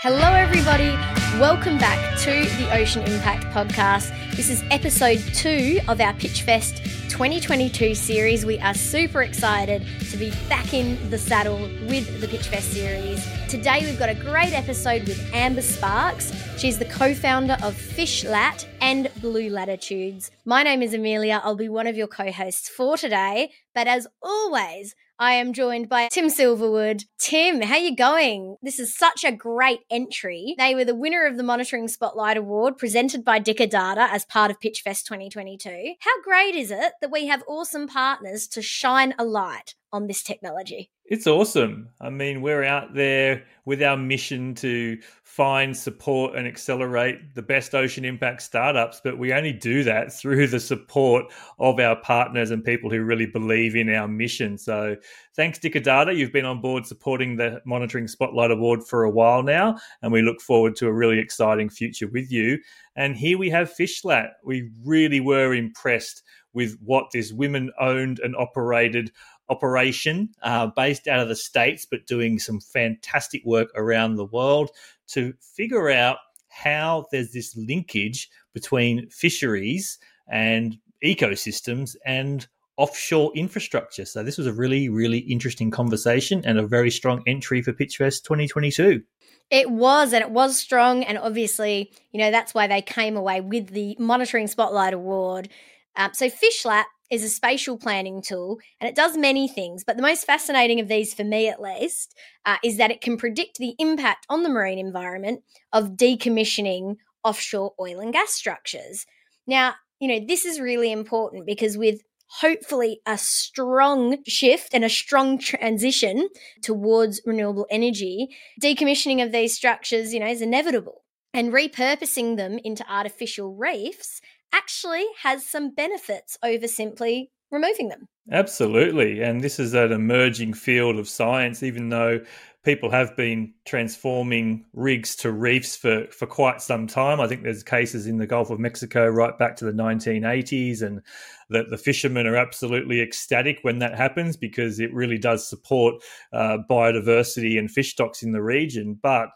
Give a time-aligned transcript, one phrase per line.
[0.00, 0.94] Hello, everybody.
[1.38, 4.10] Welcome back to the Ocean Impact Podcast.
[4.34, 8.44] This is episode two of our Pitchfest 2022 series.
[8.44, 13.24] We are super excited to be back in the saddle with the Pitchfest series.
[13.48, 16.32] Today, we've got a great episode with Amber Sparks.
[16.58, 20.32] She's the co founder of Fishlat and Blue Latitudes.
[20.44, 21.40] My name is Amelia.
[21.44, 23.52] I'll be one of your co hosts for today.
[23.76, 27.04] But as always, I am joined by Tim Silverwood.
[27.18, 28.56] Tim, how are you going?
[28.62, 30.54] This is such a great entry.
[30.56, 34.50] They were the winner of the Monitoring Spotlight Award presented by Dicker Data as part
[34.50, 35.94] of Pitchfest 2022.
[36.00, 40.22] How great is it that we have awesome partners to shine a light on this
[40.22, 40.90] technology?
[41.04, 41.90] It's awesome.
[42.00, 47.74] I mean, we're out there with our mission to find, support, and accelerate the best
[47.74, 51.26] ocean impact startups, but we only do that through the support
[51.58, 54.56] of our partners and people who really believe in our mission.
[54.56, 54.96] So,
[55.36, 56.14] thanks, Dicker Data.
[56.14, 60.22] You've been on board supporting the Monitoring Spotlight Award for a while now, and we
[60.22, 62.58] look forward to a really exciting future with you.
[62.96, 64.30] And here we have Fishlat.
[64.42, 66.22] We really were impressed
[66.54, 69.12] with what this women owned and operated
[69.50, 74.70] operation uh, based out of the States, but doing some fantastic work around the world
[75.08, 79.98] to figure out how there's this linkage between fisheries
[80.30, 84.04] and ecosystems and offshore infrastructure.
[84.04, 88.22] So this was a really, really interesting conversation and a very strong entry for Pitchfest
[88.22, 89.02] 2022.
[89.50, 91.02] It was, and it was strong.
[91.04, 95.48] And obviously, you know, that's why they came away with the Monitoring Spotlight Award.
[95.96, 99.84] Um, so, Fishlat is a spatial planning tool and it does many things.
[99.84, 102.14] But the most fascinating of these, for me at least,
[102.44, 105.42] uh, is that it can predict the impact on the marine environment
[105.72, 109.06] of decommissioning offshore oil and gas structures.
[109.46, 114.90] Now, you know, this is really important because with hopefully a strong shift and a
[114.90, 116.28] strong transition
[116.62, 118.28] towards renewable energy,
[118.62, 121.02] decommissioning of these structures, you know, is inevitable.
[121.34, 124.20] And repurposing them into artificial reefs
[124.52, 128.08] actually has some benefits over simply removing them.
[128.30, 129.22] Absolutely.
[129.22, 132.20] And this is an emerging field of science, even though
[132.64, 137.20] people have been transforming rigs to reefs for, for quite some time.
[137.20, 141.00] I think there's cases in the Gulf of Mexico right back to the 1980s, and
[141.48, 146.02] that the fishermen are absolutely ecstatic when that happens because it really does support
[146.34, 148.98] uh, biodiversity and fish stocks in the region.
[149.02, 149.30] But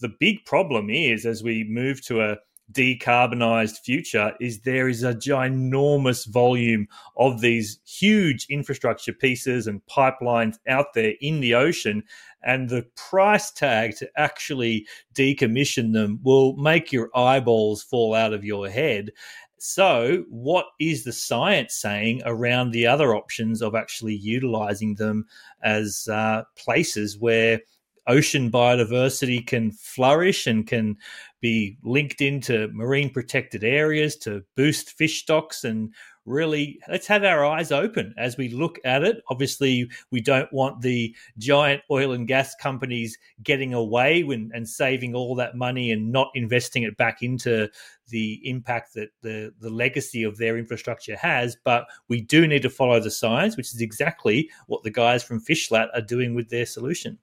[0.00, 2.36] the big problem is as we move to a
[2.72, 10.56] decarbonized future is there is a ginormous volume of these huge infrastructure pieces and pipelines
[10.68, 12.02] out there in the ocean
[12.42, 18.44] and the price tag to actually decommission them will make your eyeballs fall out of
[18.44, 19.10] your head.
[19.58, 25.26] So, what is the science saying around the other options of actually utilizing them
[25.62, 27.60] as uh, places where
[28.06, 30.96] ocean biodiversity can flourish and can
[31.40, 35.92] be linked into marine protected areas to boost fish stocks and
[36.24, 39.22] really let's have our eyes open as we look at it.
[39.30, 45.14] Obviously we don't want the giant oil and gas companies getting away when, and saving
[45.14, 47.68] all that money and not investing it back into
[48.08, 51.56] the impact that the the legacy of their infrastructure has.
[51.64, 55.40] But we do need to follow the science which is exactly what the guys from
[55.40, 57.18] fishlat are doing with their solution.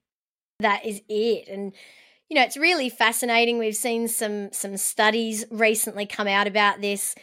[0.60, 1.50] That is it.
[1.50, 1.74] And
[2.34, 3.60] you know, it's really fascinating.
[3.60, 7.14] We've seen some some studies recently come out about this,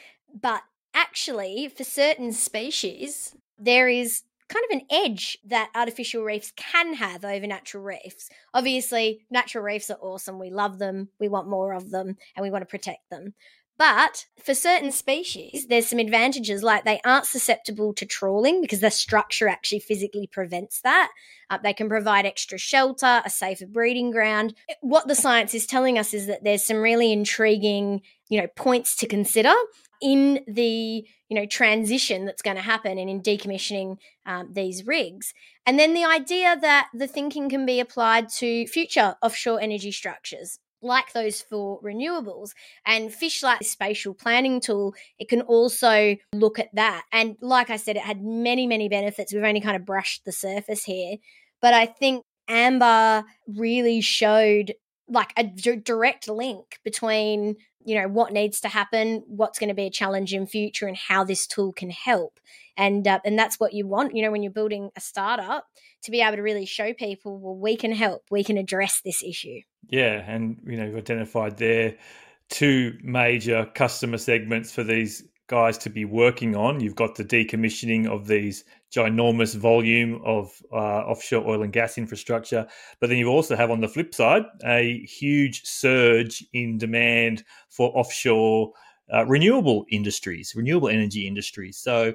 [0.40, 0.62] but
[0.94, 7.24] actually, for certain species, there is kind of an edge that artificial reefs can have
[7.24, 8.28] over natural reefs.
[8.54, 10.38] Obviously, natural reefs are awesome.
[10.38, 11.08] We love them.
[11.18, 13.34] We want more of them and we want to protect them.
[13.80, 18.90] But for certain species, there's some advantages like they aren't susceptible to trawling because the
[18.90, 21.10] structure actually physically prevents that.
[21.48, 24.52] Uh, they can provide extra shelter, a safer breeding ground.
[24.82, 28.96] What the science is telling us is that there's some really intriguing, you know, points
[28.96, 29.54] to consider
[30.02, 35.34] in the you know transition that's going to happen and in decommissioning um, these rigs
[35.66, 40.58] and then the idea that the thinking can be applied to future offshore energy structures
[40.82, 42.50] like those for renewables.
[42.86, 47.04] And Fishlat spatial planning tool, it can also look at that.
[47.12, 49.32] And like I said, it had many, many benefits.
[49.32, 51.16] We've only kind of brushed the surface here.
[51.60, 54.74] But I think Amber really showed
[55.08, 59.74] like a d- direct link between you know what needs to happen what's going to
[59.74, 62.38] be a challenge in future and how this tool can help.
[62.76, 65.66] And uh, and that's what you want you know when you're building a startup
[66.02, 69.22] to be able to really show people well we can help we can address this
[69.22, 69.60] issue.
[69.88, 71.96] Yeah and you know you've identified there
[72.48, 76.80] two major customer segments for these guys to be working on.
[76.80, 78.64] You've got the decommissioning of these
[78.94, 82.66] ginormous volume of uh, offshore oil and gas infrastructure.
[83.00, 87.96] But then you also have on the flip side a huge surge in demand for
[87.96, 88.72] offshore
[89.12, 91.78] uh, renewable industries, renewable energy industries.
[91.78, 92.14] So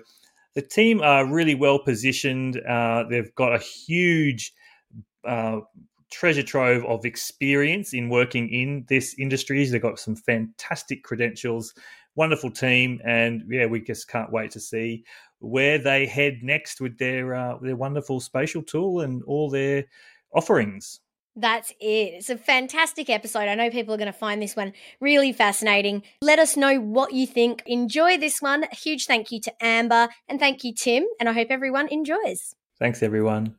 [0.54, 2.62] the team are really well positioned.
[2.62, 4.54] Uh, they've got a huge
[5.26, 5.60] uh,
[6.12, 9.66] treasure trove of experience in working in this industry.
[9.66, 11.74] They've got some fantastic credentials,
[12.16, 15.04] wonderful team, and yeah, we just can't wait to see
[15.40, 19.86] where they head next with their uh, their wonderful spatial tool and all their
[20.34, 21.00] offerings.
[21.38, 22.14] That's it.
[22.14, 23.50] It's a fantastic episode.
[23.50, 24.72] I know people are going to find this one
[25.02, 26.04] really fascinating.
[26.22, 27.62] Let us know what you think.
[27.66, 28.64] Enjoy this one.
[28.64, 31.04] A huge thank you to Amber and thank you, Tim.
[31.20, 32.56] And I hope everyone enjoys.
[32.80, 33.56] Thanks, everyone.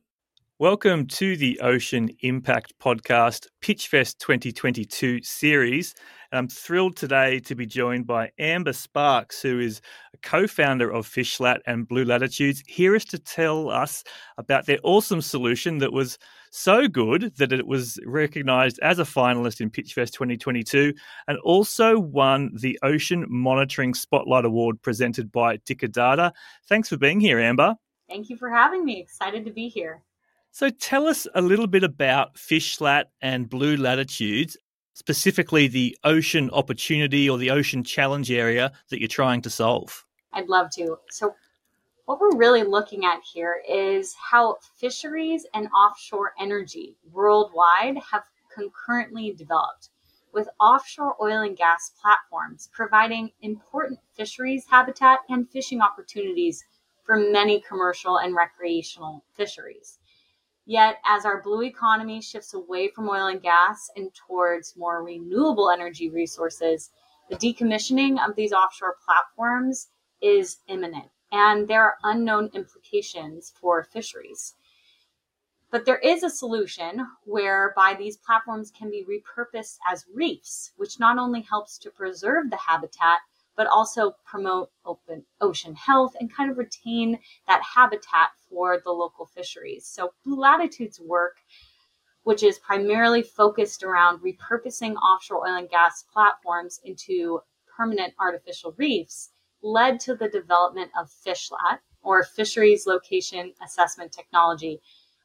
[0.59, 5.95] Welcome to the Ocean Impact Podcast Pitchfest 2022 series.
[6.33, 9.83] And I'm thrilled today to be joined by Amber Sparks, who is
[10.15, 14.03] a co founder of Fishlat and Blue Latitudes, here is to tell us
[14.39, 16.17] about their awesome solution that was
[16.51, 20.95] so good that it was recognized as a finalist in Pitchfest 2022
[21.29, 26.33] and also won the Ocean Monitoring Spotlight Award presented by Dicker Data.
[26.67, 27.75] Thanks for being here, Amber.
[28.09, 28.99] Thank you for having me.
[29.01, 30.01] Excited to be here.
[30.57, 34.57] So tell us a little bit about Fishlat and Blue Latitudes,
[34.95, 40.07] specifically the ocean opportunity or the ocean challenge area that you're trying to solve.
[40.33, 40.97] I'd love to.
[41.11, 41.35] So
[42.07, 49.35] what we're really looking at here is how fisheries and offshore energy worldwide have concurrently
[49.35, 49.91] developed,
[50.33, 56.65] with offshore oil and gas platforms providing important fisheries habitat and fishing opportunities
[57.05, 59.99] for many commercial and recreational fisheries.
[60.69, 65.71] Yet, as our blue economy shifts away from oil and gas and towards more renewable
[65.71, 66.91] energy resources,
[67.31, 69.91] the decommissioning of these offshore platforms
[70.21, 74.55] is imminent, and there are unknown implications for fisheries.
[75.71, 81.17] But there is a solution whereby these platforms can be repurposed as reefs, which not
[81.17, 83.21] only helps to preserve the habitat,
[83.57, 89.27] but also promote open ocean health and kind of retain that habitat for the local
[89.27, 89.87] fisheries.
[89.87, 91.39] So Blue Latitude's work,
[92.25, 97.41] which is primarily focused around repurposing offshore oil and gas platforms into
[97.77, 99.31] permanent artificial reefs,
[99.63, 104.81] led to the development of FishLat, or Fisheries Location Assessment Technology,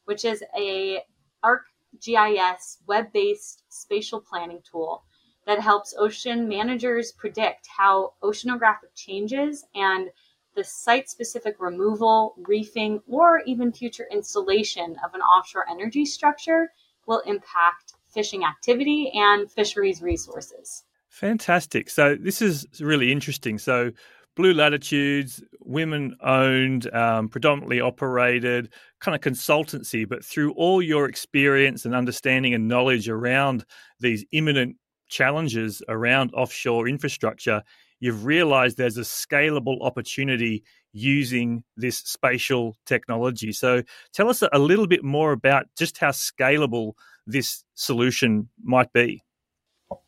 [0.06, 1.04] which is a
[1.44, 5.04] ArcGIS web-based spatial planning tool
[5.46, 10.10] that helps ocean managers predict how oceanographic changes and
[10.56, 16.72] the site specific removal, reefing, or even future installation of an offshore energy structure
[17.08, 20.84] will impact fishing activity and fisheries resources.
[21.08, 21.90] Fantastic.
[21.90, 23.58] So, this is really interesting.
[23.58, 23.92] So,
[24.36, 31.84] Blue Latitudes, women owned, um, predominantly operated, kind of consultancy, but through all your experience
[31.84, 33.66] and understanding and knowledge around
[34.00, 34.78] these imminent
[35.12, 37.62] challenges around offshore infrastructure,
[38.00, 40.64] you've realized there's a scalable opportunity
[40.94, 43.52] using this spatial technology.
[43.52, 46.94] So tell us a little bit more about just how scalable
[47.28, 49.22] this solution might be.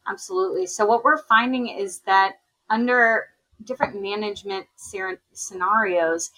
[0.07, 0.65] Absolutely.
[0.65, 2.35] So, what we're finding is that
[2.69, 3.25] under
[3.63, 4.65] different management
[5.33, 6.31] scenarios,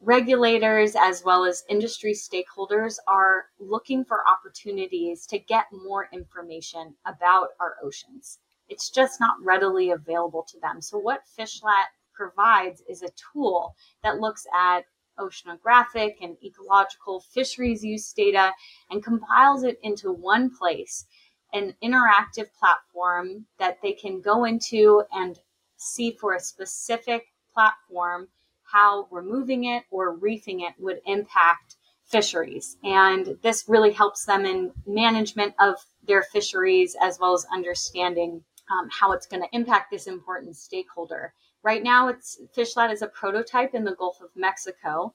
[0.00, 7.48] regulators as well as industry stakeholders are looking for opportunities to get more information about
[7.60, 8.38] our oceans.
[8.68, 10.82] It's just not readily available to them.
[10.82, 14.84] So, what FishLat provides is a tool that looks at
[15.18, 18.52] oceanographic and ecological fisheries use data
[18.90, 21.06] and compiles it into one place,
[21.52, 25.38] an interactive platform that they can go into and
[25.76, 28.28] see for a specific platform
[28.70, 32.76] how removing it or reefing it would impact fisheries.
[32.84, 38.88] And this really helps them in management of their fisheries as well as understanding um,
[38.90, 41.32] how it's going to impact this important stakeholder.
[41.62, 45.14] Right now, it's FishLat is a prototype in the Gulf of Mexico,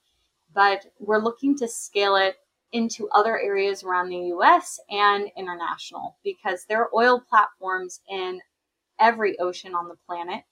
[0.54, 2.36] but we're looking to scale it
[2.74, 8.40] into other areas around the US and international because there are oil platforms in
[9.00, 10.44] every ocean on the planet.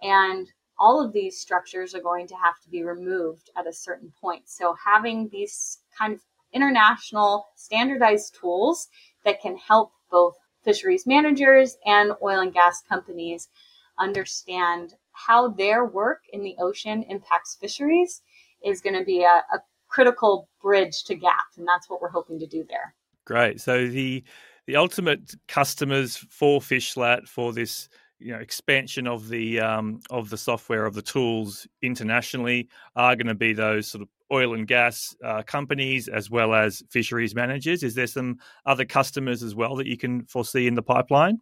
[0.00, 0.48] And
[0.78, 4.42] all of these structures are going to have to be removed at a certain point.
[4.48, 6.20] So having these kind of
[6.52, 8.88] international standardized tools
[9.24, 13.48] that can help both fisheries managers and oil and gas companies
[13.98, 18.22] understand how their work in the ocean impacts fisheries
[18.64, 22.38] is going to be a, a critical bridge to gap and that's what we're hoping
[22.38, 22.94] to do there
[23.26, 24.22] great so the
[24.66, 27.88] the ultimate customers for fishlat for this
[28.22, 33.26] you know expansion of the um, of the software of the tools internationally are going
[33.26, 37.82] to be those sort of oil and gas uh, companies as well as fisheries managers.
[37.82, 41.38] Is there some other customers as well that you can foresee in the pipeline?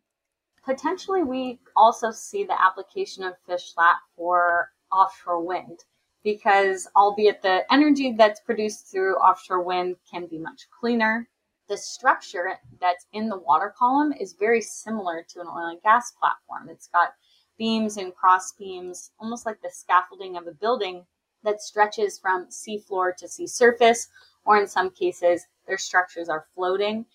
[0.64, 5.84] Potentially, we also see the application of FishLat for offshore wind
[6.22, 11.28] because, albeit the energy that's produced through offshore wind can be much cleaner,
[11.70, 16.10] the structure that's in the water column is very similar to an oil and gas
[16.10, 16.68] platform.
[16.68, 17.14] It's got
[17.56, 21.06] beams and cross beams, almost like the scaffolding of a building
[21.44, 24.08] that stretches from seafloor to sea surface,
[24.44, 27.06] or in some cases, their structures are floating.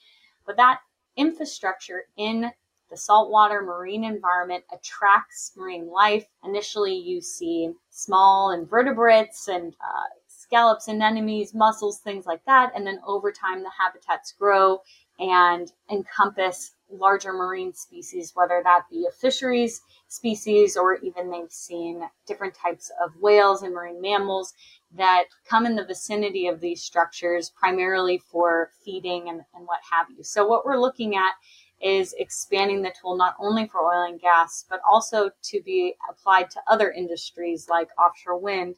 [0.46, 0.80] But that
[1.18, 2.50] infrastructure in
[2.90, 6.28] the saltwater marine environment attracts marine life.
[6.46, 10.04] Initially, you see small invertebrates and uh,
[10.56, 12.72] scallops, anemones, mussels, things like that.
[12.76, 14.80] And then over time, the habitats grow
[15.20, 22.04] and encompass larger marine species, whether that be a fisheries species or even they've seen
[22.26, 24.54] different types of whales and marine mammals
[24.96, 30.08] that come in the vicinity of these structures primarily for feeding and, and what have
[30.16, 30.24] you.
[30.24, 31.34] So, what we're looking at
[31.82, 36.50] is expanding the tool not only for oil and gas, but also to be applied
[36.52, 38.76] to other industries like offshore wind.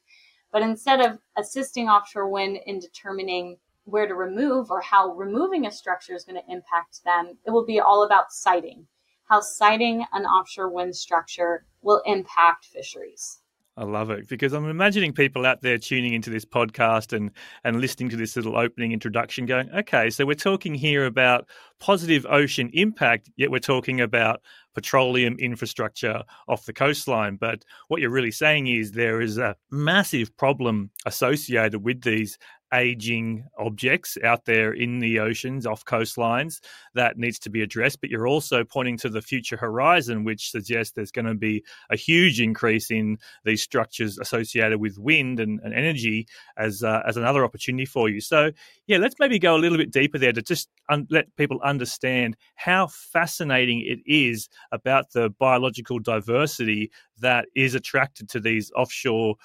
[0.58, 5.72] But instead of assisting offshore wind in determining where to remove or how removing a
[5.72, 8.88] structure is going to impact them, it will be all about siting,
[9.26, 13.40] how siting an offshore wind structure will impact fisheries.
[13.78, 17.30] I love it because I'm imagining people out there tuning into this podcast and
[17.64, 21.48] and listening to this little opening introduction going, okay, so we're talking here about
[21.78, 24.42] positive ocean impact, yet we're talking about
[24.78, 27.36] petroleum infrastructure off the coastline.
[27.36, 32.38] But what you're really saying is there is a massive problem associated with these
[32.74, 36.60] aging objects out there in the oceans off coastlines
[36.96, 40.94] that needs to be addressed but you're also pointing to the future horizon which suggests
[40.94, 45.74] there's going to be a huge increase in these structures associated with wind and, and
[45.74, 48.52] energy as uh, as another opportunity for you so
[48.86, 52.36] yeah let's maybe go a little bit deeper there to just un- let people understand
[52.56, 59.36] how fascinating it is about the biological diversity that is attracted to these offshore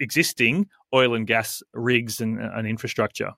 [0.00, 3.32] existing oil and gas rigs and, and infrastructure.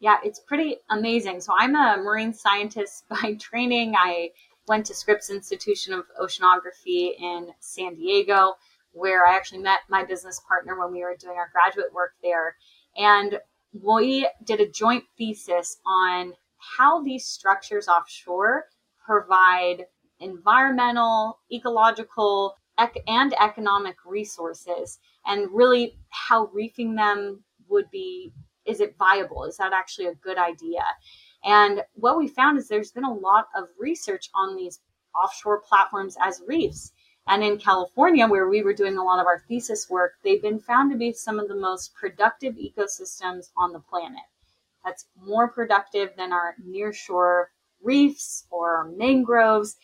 [0.00, 1.40] Yeah, it's pretty amazing.
[1.40, 3.94] So I'm a marine scientist by training.
[3.96, 4.30] I
[4.66, 8.54] went to Scripps Institution of Oceanography in San Diego,
[8.92, 12.56] where I actually met my business partner when we were doing our graduate work there.
[12.96, 13.38] And
[13.72, 16.34] we did a joint thesis on
[16.78, 18.66] how these structures offshore
[19.04, 19.86] provide
[20.20, 28.32] environmental, ecological, ec- and economic resources and really how reefing them would be
[28.66, 29.44] is it viable?
[29.44, 30.82] Is that actually a good idea?
[31.44, 34.80] And what we found is there's been a lot of research on these
[35.20, 36.92] offshore platforms as reefs.
[37.26, 40.58] And in california where we were doing a lot of our thesis work they've been
[40.58, 44.24] found to be some of the most productive ecosystems on the planet.
[44.84, 47.46] That's more productive than our nearshore
[47.82, 49.76] reefs or mangroves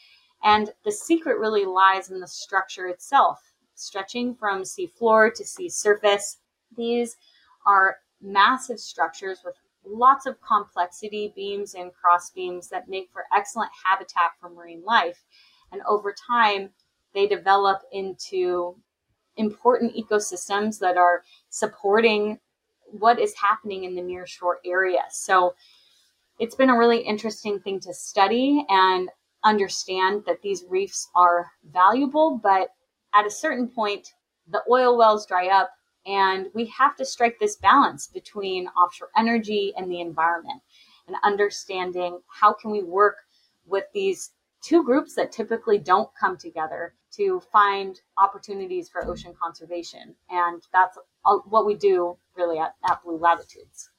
[0.46, 5.68] and the secret really lies in the structure itself, stretching from sea floor to sea
[5.68, 6.38] surface.
[6.76, 7.16] These
[7.66, 13.70] are massive structures with lots of complexity, beams and cross beams that make for excellent
[13.84, 15.24] habitat for marine life.
[15.72, 16.70] And over time,
[17.12, 18.76] they develop into
[19.36, 22.38] important ecosystems that are supporting
[22.92, 25.02] what is happening in the nearshore area.
[25.10, 25.56] So
[26.38, 28.64] it's been a really interesting thing to study.
[28.68, 29.10] And
[29.46, 32.70] understand that these reefs are valuable, but
[33.14, 34.08] at a certain point,
[34.48, 35.70] the oil wells dry up,
[36.04, 40.60] and we have to strike this balance between offshore energy and the environment
[41.06, 43.16] and understanding how can we work
[43.66, 50.14] with these two groups that typically don't come together to find opportunities for ocean conservation.
[50.28, 53.90] And that's what we do really at, at Blue Latitudes.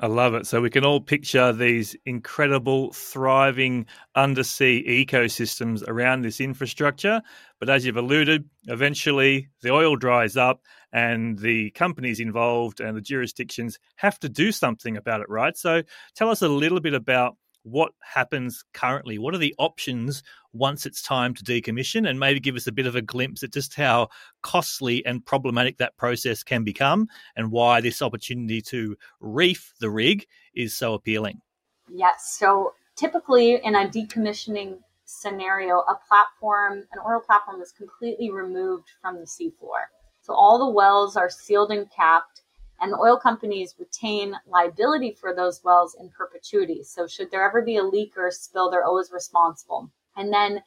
[0.00, 0.46] I love it.
[0.46, 3.86] So we can all picture these incredible, thriving
[4.16, 7.22] undersea ecosystems around this infrastructure.
[7.60, 13.00] But as you've alluded, eventually the oil dries up and the companies involved and the
[13.00, 15.56] jurisdictions have to do something about it, right?
[15.56, 15.82] So
[16.16, 19.18] tell us a little bit about what happens currently?
[19.18, 22.08] What are the options once it's time to decommission?
[22.08, 24.08] And maybe give us a bit of a glimpse at just how
[24.42, 30.26] costly and problematic that process can become and why this opportunity to reef the rig
[30.54, 31.40] is so appealing.
[31.88, 32.36] Yes.
[32.38, 39.16] So typically in a decommissioning scenario, a platform, an oil platform is completely removed from
[39.16, 39.88] the seafloor.
[40.20, 42.42] So all the wells are sealed and capped
[42.84, 46.82] and the oil companies retain liability for those wells in perpetuity.
[46.82, 49.90] So should there ever be a leak or a spill, they're always responsible.
[50.18, 50.62] And then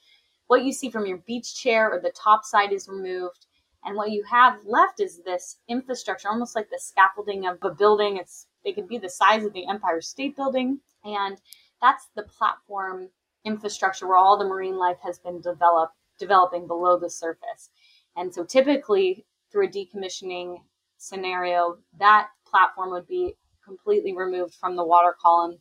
[0.47, 3.45] what you see from your beach chair or the top side is removed,
[3.83, 8.17] And what you have left is this infrastructure, almost like the scaffolding of a building.
[8.17, 11.39] It's they could be the size of the Empire State Building, and
[11.79, 13.09] that's the platform
[13.45, 17.69] infrastructure where all the marine life has been developed developing below the surface.
[18.15, 20.61] And so typically through a decommissioning
[20.97, 25.59] scenario, that platform would be completely removed from the water column,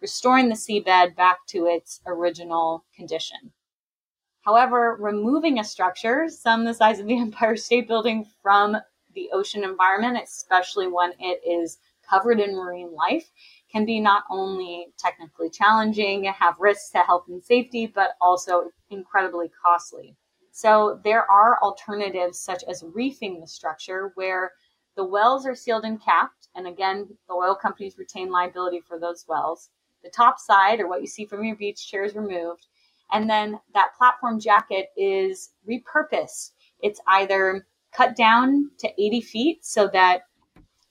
[0.00, 3.52] restoring the seabed back to its original condition.
[4.42, 8.76] However, removing a structure, some the size of the Empire State Building, from
[9.14, 11.78] the ocean environment, especially when it is
[12.08, 13.30] covered in marine life,
[13.70, 19.50] can be not only technically challenging, have risks to health and safety, but also incredibly
[19.62, 20.16] costly.
[20.50, 24.52] So there are alternatives such as reefing the structure where
[24.98, 26.48] the wells are sealed and capped.
[26.56, 29.70] And again, the oil companies retain liability for those wells.
[30.02, 32.66] The top side, or what you see from your beach chair, is removed.
[33.12, 36.50] And then that platform jacket is repurposed.
[36.82, 40.22] It's either cut down to 80 feet so that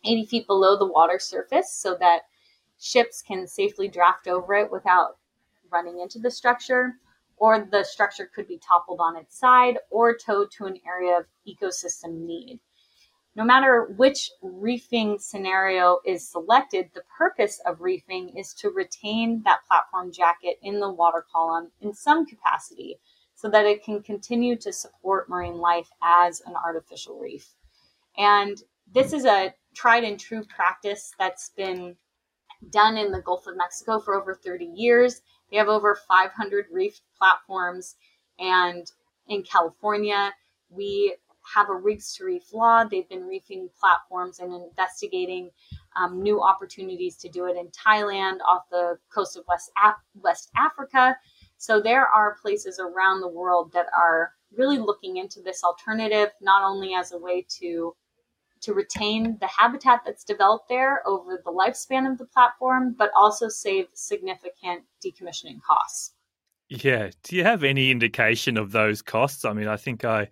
[0.05, 2.21] 80 feet below the water surface so that
[2.79, 5.17] ships can safely draft over it without
[5.69, 6.93] running into the structure,
[7.35, 11.25] or the structure could be toppled on its side or towed to an area of
[11.45, 12.61] ecosystem need.
[13.37, 19.59] No matter which reefing scenario is selected, the purpose of reefing is to retain that
[19.67, 22.97] platform jacket in the water column in some capacity
[23.35, 27.53] so that it can continue to support marine life as an artificial reef.
[28.17, 28.57] And
[28.91, 31.95] this is a tried and true practice that's been
[32.71, 35.21] done in the Gulf of Mexico for over 30 years.
[35.51, 37.97] They have over 500 reefed platforms.
[38.39, 38.91] And
[39.27, 40.33] in California,
[40.71, 41.15] we
[41.53, 42.83] have a rigs to reef law.
[42.83, 45.51] They've been reefing platforms and investigating
[45.95, 50.49] um, new opportunities to do it in Thailand, off the coast of West, Af- West
[50.55, 51.17] Africa.
[51.57, 56.63] So there are places around the world that are really looking into this alternative, not
[56.63, 57.95] only as a way to
[58.59, 63.47] to retain the habitat that's developed there over the lifespan of the platform, but also
[63.47, 66.13] save significant decommissioning costs.
[66.69, 67.11] Yeah.
[67.23, 69.45] Do you have any indication of those costs?
[69.45, 70.27] I mean, I think I,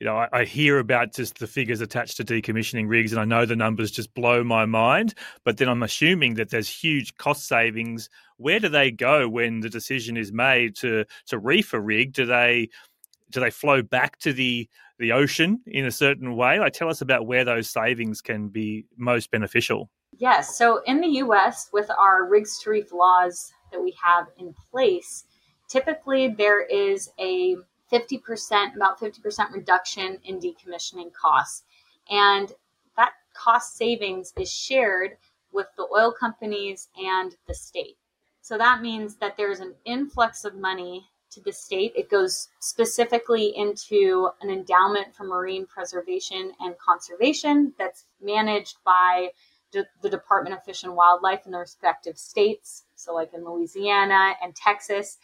[0.00, 3.26] you know, I, I, hear about just the figures attached to decommissioning rigs, and I
[3.26, 5.14] know the numbers just blow my mind.
[5.44, 8.08] But then I'm assuming that there's huge cost savings.
[8.38, 12.14] Where do they go when the decision is made to to reef a rig?
[12.14, 12.70] Do they
[13.30, 14.66] do they flow back to the
[14.98, 16.58] the ocean in a certain way?
[16.58, 19.90] Like, tell us about where those savings can be most beneficial.
[20.16, 20.56] Yes.
[20.56, 25.24] So in the US, with our rigs to reef laws that we have in place,
[25.68, 27.56] typically there is a
[27.92, 31.64] 50%, about 50% reduction in decommissioning costs.
[32.08, 32.52] And
[32.96, 35.16] that cost savings is shared
[35.52, 37.96] with the oil companies and the state.
[38.40, 41.92] So that means that there's an influx of money to the state.
[41.94, 49.30] It goes specifically into an endowment for marine preservation and conservation that's managed by
[49.72, 52.84] the Department of Fish and Wildlife in the respective states.
[52.96, 55.18] So, like in Louisiana and Texas,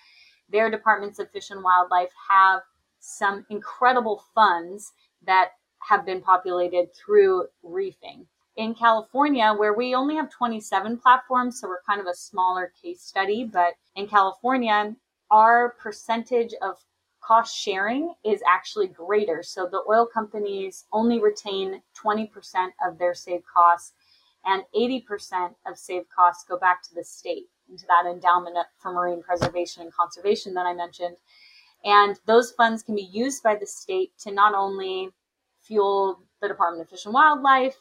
[0.50, 2.62] their departments of fish and wildlife have
[3.00, 4.92] some incredible funds
[5.24, 8.26] that have been populated through reefing.
[8.56, 13.02] In California, where we only have 27 platforms, so we're kind of a smaller case
[13.02, 14.96] study, but in California,
[15.30, 16.76] our percentage of
[17.20, 19.42] cost sharing is actually greater.
[19.42, 22.28] So the oil companies only retain 20%
[22.86, 23.92] of their saved costs,
[24.44, 29.22] and 80% of saved costs go back to the state into that endowment for marine
[29.22, 31.16] preservation and conservation that I mentioned.
[31.84, 35.10] And those funds can be used by the state to not only
[35.62, 37.76] fuel the Department of Fish and Wildlife,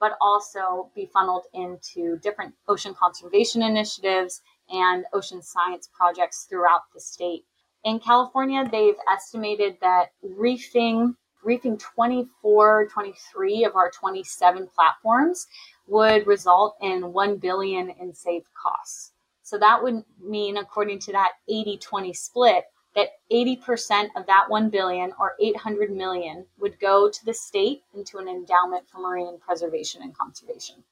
[0.00, 7.00] but also be funneled into different ocean conservation initiatives and ocean science projects throughout the
[7.00, 7.44] state.
[7.84, 15.46] In California, they've estimated that reefing reefing 24 23 of our 27 platforms
[15.86, 19.13] would result in 1 billion in saved costs
[19.44, 22.64] so that would mean according to that 80-20 split
[22.96, 28.18] that 80% of that 1 billion or 800 million would go to the state into
[28.18, 30.82] an endowment for marine preservation and conservation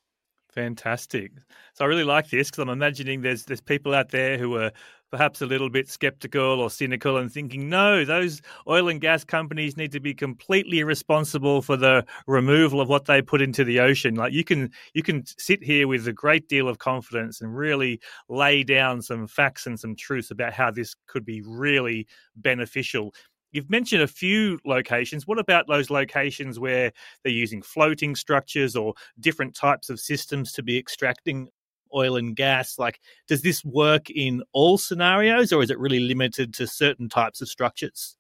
[0.53, 1.33] Fantastic.
[1.73, 4.71] So I really like this because I'm imagining there's there's people out there who are
[5.12, 9.77] perhaps a little bit skeptical or cynical and thinking, no, those oil and gas companies
[9.77, 14.14] need to be completely responsible for the removal of what they put into the ocean.
[14.14, 18.01] Like you can you can sit here with a great deal of confidence and really
[18.31, 23.14] lay down some facts and some truths about how this could be really beneficial
[23.53, 25.27] You've mentioned a few locations.
[25.27, 26.90] What about those locations where
[27.22, 31.51] they're using floating structures or different types of systems to be extracting
[31.95, 32.79] oil and gas?
[32.79, 37.41] Like, does this work in all scenarios or is it really limited to certain types
[37.41, 38.17] of structures?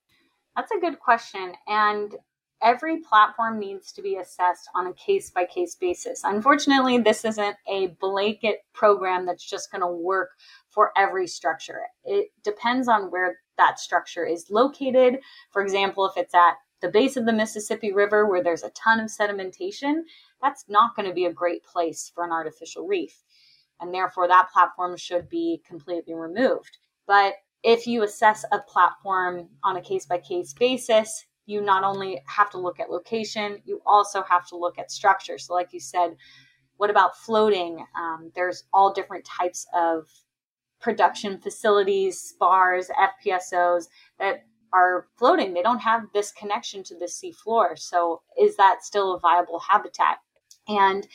[0.56, 1.54] That's a good question.
[1.66, 2.14] And
[2.62, 6.22] every platform needs to be assessed on a case by case basis.
[6.24, 10.30] Unfortunately, this isn't a blanket program that's just going to work
[10.68, 11.80] for every structure.
[12.04, 15.20] It depends on where that structure is located.
[15.50, 19.00] For example, if it's at the base of the Mississippi River where there's a ton
[19.00, 20.02] of sedimentation,
[20.40, 23.22] that's not going to be a great place for an artificial reef.
[23.80, 26.78] And therefore, that platform should be completely removed.
[27.06, 32.22] But if you assess a platform on a case by case basis, you not only
[32.26, 35.38] have to look at location, you also have to look at structure.
[35.38, 36.16] So, like you said,
[36.76, 37.84] what about floating?
[37.98, 40.06] Um, there's all different types of
[40.80, 42.90] production facilities, spars,
[43.26, 43.86] FPSOs
[44.18, 45.52] that are floating.
[45.52, 47.76] They don't have this connection to the sea floor.
[47.76, 50.18] So, is that still a viable habitat?
[50.68, 51.06] And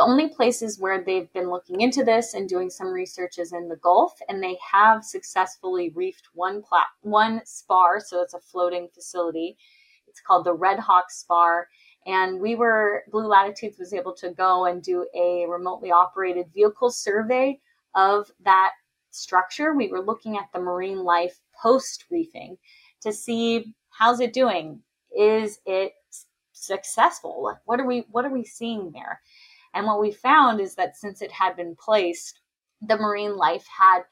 [0.00, 3.68] the only places where they've been looking into this and doing some research is in
[3.68, 8.88] the Gulf, and they have successfully reefed one plat- one spar, so it's a floating
[8.94, 9.58] facility.
[10.08, 11.68] It's called the Red Hawk Spar,
[12.06, 16.90] and we were Blue Latitudes was able to go and do a remotely operated vehicle
[16.90, 17.60] survey
[17.94, 18.70] of that
[19.10, 19.74] structure.
[19.74, 22.56] We were looking at the marine life post reefing
[23.02, 24.80] to see how's it doing.
[25.14, 25.92] Is it
[26.52, 27.54] successful?
[27.66, 29.20] What are we what are we seeing there?
[29.74, 32.40] And what we found is that since it had been placed,
[32.80, 34.02] the marine life had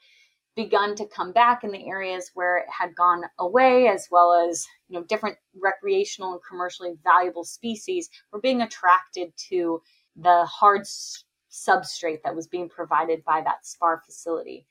[0.55, 4.65] begun to come back in the areas where it had gone away, as well as
[4.87, 9.81] you know different recreational and commercially valuable species were being attracted to
[10.15, 10.81] the hard
[11.51, 14.65] substrate that was being provided by that spar facility.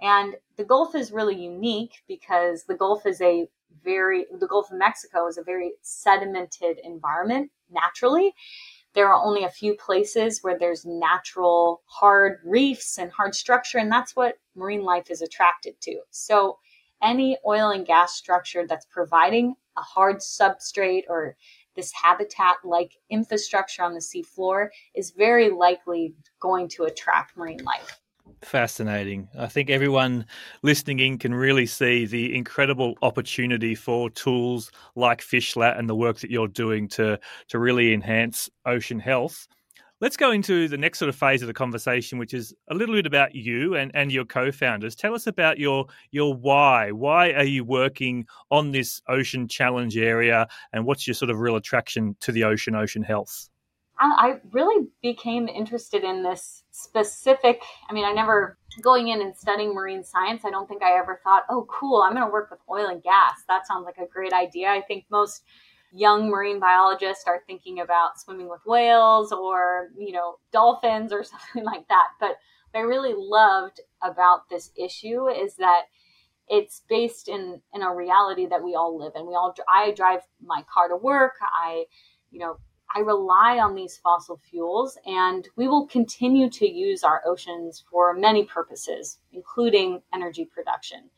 [0.00, 3.46] And the Gulf is really unique because the Gulf is a
[3.84, 8.34] very the Gulf of Mexico is a very sedimented environment naturally
[8.94, 13.90] there are only a few places where there's natural hard reefs and hard structure, and
[13.90, 16.00] that's what marine life is attracted to.
[16.10, 16.58] So,
[17.02, 21.36] any oil and gas structure that's providing a hard substrate or
[21.74, 28.00] this habitat like infrastructure on the seafloor is very likely going to attract marine life.
[28.42, 29.28] Fascinating.
[29.38, 30.24] I think everyone
[30.62, 36.20] listening in can really see the incredible opportunity for tools like FishLat and the work
[36.20, 39.46] that you're doing to to really enhance ocean health.
[40.00, 42.94] Let's go into the next sort of phase of the conversation, which is a little
[42.94, 44.96] bit about you and, and your co-founders.
[44.96, 46.92] Tell us about your your why.
[46.92, 51.56] Why are you working on this ocean challenge area, and what's your sort of real
[51.56, 53.50] attraction to the ocean, ocean health?
[54.00, 57.62] I really became interested in this specific.
[57.88, 60.44] I mean, I never going in and studying marine science.
[60.44, 63.02] I don't think I ever thought, oh, cool, I'm going to work with oil and
[63.02, 63.42] gas.
[63.48, 64.68] That sounds like a great idea.
[64.68, 65.42] I think most
[65.92, 71.64] young marine biologists are thinking about swimming with whales or, you know, dolphins or something
[71.64, 72.08] like that.
[72.18, 72.36] But
[72.70, 75.82] what I really loved about this issue is that
[76.48, 79.26] it's based in in a reality that we all live in.
[79.26, 81.34] We all I drive my car to work.
[81.40, 81.84] I,
[82.30, 82.56] you know,
[82.94, 88.14] I rely on these fossil fuels, and we will continue to use our oceans for
[88.14, 91.10] many purposes, including energy production.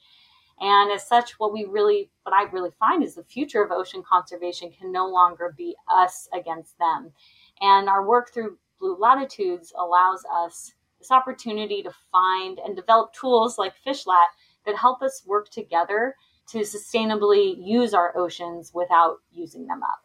[0.60, 4.02] And as such, what we really, what I really find is the future of ocean
[4.08, 7.12] conservation can no longer be us against them.
[7.60, 13.58] And our work through Blue Latitudes allows us this opportunity to find and develop tools
[13.58, 14.28] like FishLat
[14.66, 16.16] that help us work together
[16.48, 20.02] to sustainably use our oceans without using them up.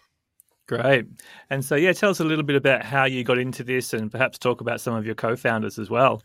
[0.67, 1.05] Great.
[1.49, 4.11] And so, yeah, tell us a little bit about how you got into this and
[4.11, 6.21] perhaps talk about some of your co founders as well.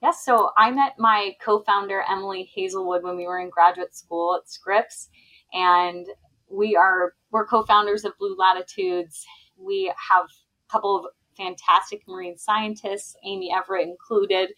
[0.00, 4.36] Yes, so I met my co founder, Emily Hazelwood, when we were in graduate school
[4.40, 5.08] at Scripps.
[5.52, 6.06] And
[6.48, 9.24] we are, we're co founders of Blue Latitudes.
[9.56, 14.50] We have a couple of fantastic marine scientists, Amy Everett included,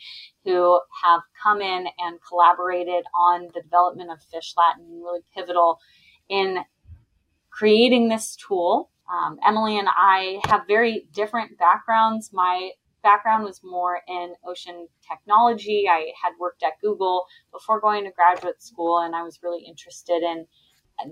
[0.44, 5.78] who have come in and collaborated on the development of FishLat and really pivotal
[6.28, 6.58] in
[7.50, 12.31] creating this tool um, Emily and I have very different backgrounds.
[12.33, 12.71] My
[13.03, 15.87] background was more in ocean technology.
[15.90, 20.23] I had worked at Google before going to graduate school, and I was really interested
[20.23, 20.47] in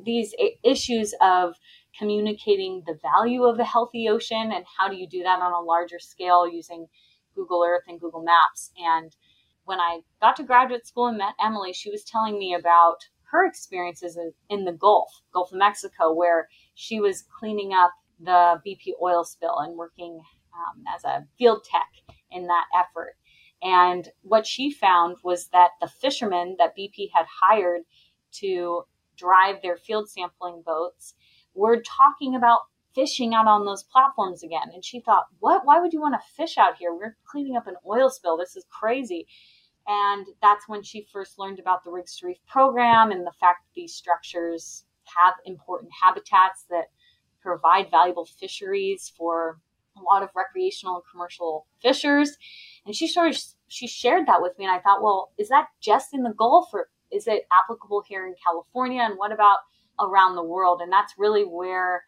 [0.05, 1.55] these issues of
[1.99, 5.61] communicating the value of a healthy ocean and how do you do that on a
[5.61, 6.87] larger scale using
[7.35, 8.71] Google Earth and Google Maps.
[8.79, 9.15] And
[9.65, 12.99] when I got to graduate school and met Emily, she was telling me about
[13.31, 18.93] her experiences in the Gulf, Gulf of Mexico, where she was cleaning up the BP
[19.03, 20.21] oil spill and working
[20.55, 23.17] um, as a field tech in that effort.
[23.63, 27.83] And what she found was that the fishermen that BP had hired
[28.33, 28.83] to
[29.17, 31.15] drive their field sampling boats
[31.55, 32.61] were talking about
[32.95, 34.71] fishing out on those platforms again.
[34.75, 35.63] And she thought, what?
[35.65, 36.93] Why would you want to fish out here?
[36.93, 38.37] We're cleaning up an oil spill.
[38.37, 39.27] This is crazy.
[39.87, 43.65] And that's when she first learned about the Rigs to Reef program and the fact
[43.65, 44.85] that these structures
[45.16, 46.87] have important habitats that
[47.40, 49.59] provide valuable fisheries for
[49.96, 52.37] a lot of recreational and commercial fishers.
[52.87, 55.66] And she sort of she shared that with me, and I thought, well, is that
[55.81, 59.03] just in the Gulf, or is it applicable here in California?
[59.03, 59.59] And what about
[60.01, 60.81] around the world?
[60.83, 62.05] And that's really where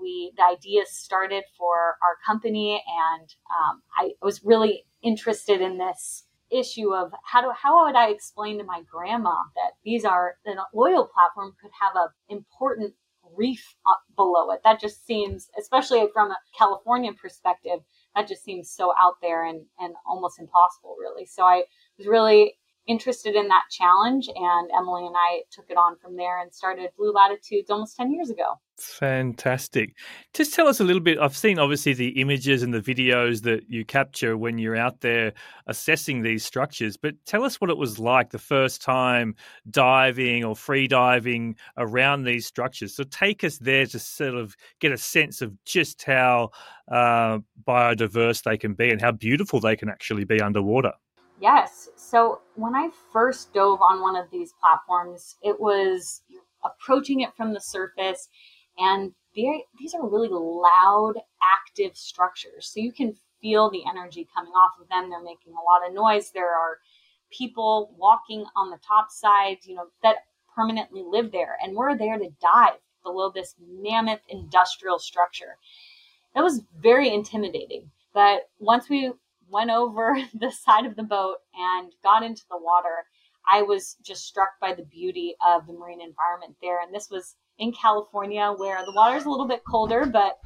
[0.00, 6.25] we the ideas started for our company, and um, I was really interested in this
[6.50, 10.58] issue of how do how would I explain to my grandma that these are an
[10.74, 12.94] oil platform could have a important
[13.34, 13.74] reef
[14.16, 14.60] below it.
[14.64, 17.80] That just seems, especially from a California perspective,
[18.14, 21.26] that just seems so out there and and almost impossible, really.
[21.26, 21.64] So I
[21.98, 22.54] was really
[22.86, 26.90] interested in that challenge and Emily and I took it on from there and started
[26.96, 28.60] Blue Latitudes almost 10 years ago.
[28.78, 29.96] Fantastic.
[30.34, 31.18] Just tell us a little bit.
[31.18, 35.32] I've seen obviously the images and the videos that you capture when you're out there
[35.66, 39.34] assessing these structures, but tell us what it was like the first time
[39.70, 42.94] diving or free diving around these structures.
[42.94, 46.50] So take us there to sort of get a sense of just how
[46.92, 50.92] uh, biodiverse they can be and how beautiful they can actually be underwater.
[51.40, 51.88] Yes.
[51.96, 56.22] So when I first dove on one of these platforms, it was
[56.64, 58.28] approaching it from the surface,
[58.78, 62.70] and these are really loud, active structures.
[62.72, 65.10] So you can feel the energy coming off of them.
[65.10, 66.30] They're making a lot of noise.
[66.30, 66.78] There are
[67.30, 70.16] people walking on the top side, you know, that
[70.54, 75.58] permanently live there, and we're there to dive below this mammoth industrial structure.
[76.34, 77.90] That was very intimidating.
[78.14, 79.12] But once we
[79.50, 83.06] went over the side of the boat and got into the water,
[83.48, 86.80] I was just struck by the beauty of the marine environment there.
[86.80, 90.38] And this was in California where the water is a little bit colder, but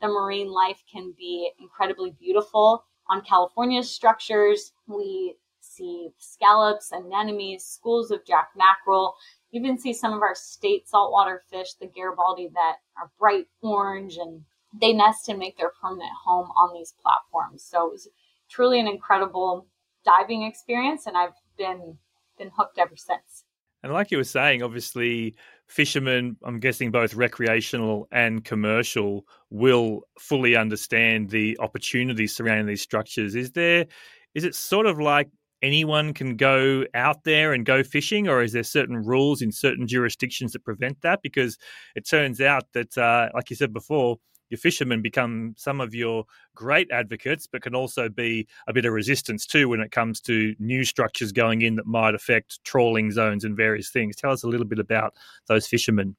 [0.00, 2.84] the marine life can be incredibly beautiful.
[3.08, 9.14] On California's structures, we see scallops, anemones, schools of jack mackerel.
[9.50, 14.16] You even see some of our state saltwater fish, the Garibaldi, that are bright orange
[14.16, 14.42] and
[14.78, 17.62] they nest and make their permanent home on these platforms.
[17.62, 18.08] So it was
[18.48, 19.66] truly an incredible
[20.04, 21.98] diving experience, and I've been
[22.38, 23.44] been hooked ever since.
[23.82, 25.34] And like you were saying, obviously,
[25.68, 33.34] fishermen, I'm guessing both recreational and commercial, will fully understand the opportunities surrounding these structures.
[33.34, 33.86] Is there,
[34.34, 35.28] is it sort of like
[35.62, 39.86] anyone can go out there and go fishing, or is there certain rules in certain
[39.86, 41.20] jurisdictions that prevent that?
[41.22, 41.56] Because
[41.94, 44.18] it turns out that, uh, like you said before,
[44.50, 48.92] your fishermen become some of your great advocates, but can also be a bit of
[48.92, 53.44] resistance too when it comes to new structures going in that might affect trawling zones
[53.44, 54.16] and various things.
[54.16, 55.14] Tell us a little bit about
[55.48, 56.16] those fishermen.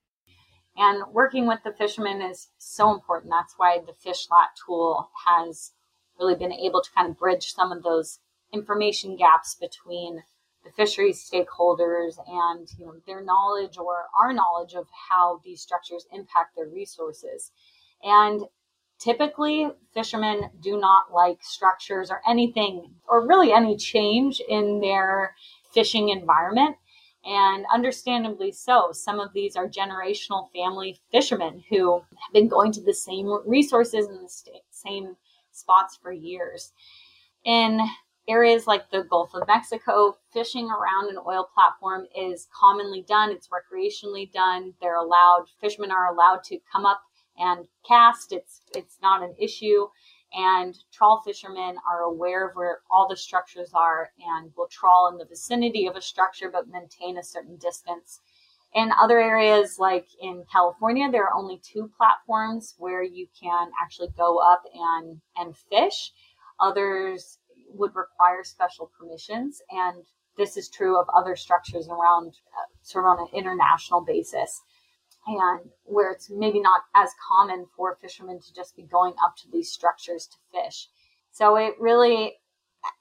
[0.78, 3.32] And working with the fishermen is so important.
[3.32, 5.72] That's why the FishLat tool has
[6.20, 8.20] really been able to kind of bridge some of those
[8.54, 10.24] information gaps between
[10.64, 16.06] the fisheries stakeholders and you know their knowledge or our knowledge of how these structures
[16.12, 17.52] impact their resources.
[18.04, 18.42] And
[19.00, 25.36] typically, fishermen do not like structures or anything, or really any change in their
[25.74, 26.76] fishing environment.
[27.26, 28.92] And understandably so.
[28.94, 34.08] Some of these are generational family fishermen who have been going to the same resources
[34.08, 35.18] in the same
[35.52, 36.72] spots for years.
[37.44, 37.82] In
[38.30, 43.32] areas like the Gulf of Mexico, fishing around an oil platform is commonly done.
[43.32, 44.74] It's recreationally done.
[44.82, 47.02] They're allowed, fishermen are allowed to come up
[47.38, 48.32] and cast.
[48.32, 49.88] It's it's not an issue.
[50.34, 55.18] And trawl fishermen are aware of where all the structures are and will trawl in
[55.18, 58.20] the vicinity of a structure but maintain a certain distance.
[58.74, 64.10] In other areas, like in California, there are only two platforms where you can actually
[64.18, 66.12] go up and, and fish.
[66.60, 69.62] Others would require special permissions.
[69.72, 70.04] And
[70.38, 74.62] this is true of other structures around, uh, sort of on an international basis
[75.28, 79.52] and where it's maybe not as common for fishermen to just be going up to
[79.52, 80.88] these structures to fish.
[81.32, 82.36] So it really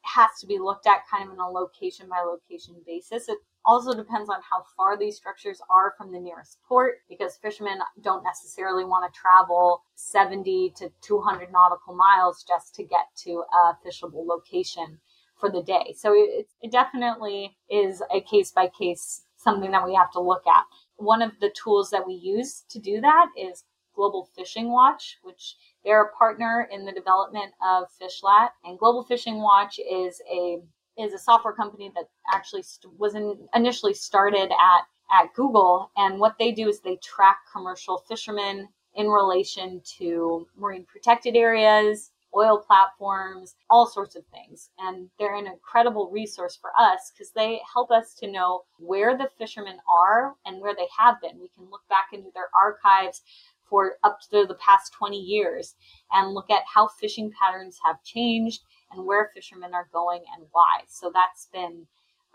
[0.03, 3.29] has to be looked at kind of in a location by location basis.
[3.29, 7.79] It also depends on how far these structures are from the nearest port because fishermen
[8.01, 13.77] don't necessarily want to travel 70 to 200 nautical miles just to get to a
[13.87, 14.99] fishable location
[15.39, 15.95] for the day.
[15.97, 20.47] So it, it definitely is a case by case something that we have to look
[20.47, 20.65] at
[20.97, 25.57] one of the tools that we use to do that is Global Fishing Watch, which
[25.85, 28.51] they're a partner in the development of FishLat.
[28.65, 30.59] And Global Fishing Watch is a
[30.99, 35.91] is a software company that actually st- was in, initially started at at Google.
[35.97, 42.11] And what they do is they track commercial fishermen in relation to marine protected areas,
[42.37, 44.71] oil platforms, all sorts of things.
[44.79, 49.31] And they're an incredible resource for us because they help us to know where the
[49.39, 51.41] fishermen are and where they have been.
[51.41, 53.23] We can look back into their archives
[53.69, 55.75] for up to the past 20 years
[56.13, 60.83] and look at how fishing patterns have changed and where fishermen are going and why.
[60.89, 61.87] So that's been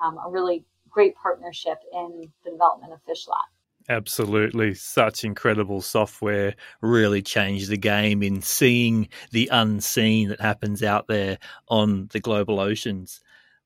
[0.04, 3.61] um, a really great partnership in the development of FishLat.
[3.90, 4.74] Absolutely.
[4.74, 11.38] Such incredible software really changed the game in seeing the unseen that happens out there
[11.68, 13.22] on the global oceans.